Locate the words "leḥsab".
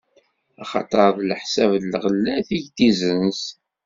1.23-1.71